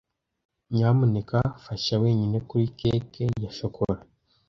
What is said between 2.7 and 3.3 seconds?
cake